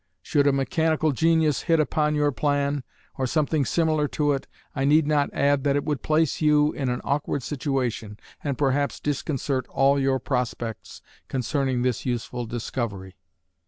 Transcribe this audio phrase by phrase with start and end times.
[0.23, 2.83] Should a mechanical genius hit upon your plan,
[3.19, 6.89] or something similar to it, I need not add that it would place you in
[6.89, 13.15] an awkward situation and perhaps disconcert all your prospects concerning this useful discovery....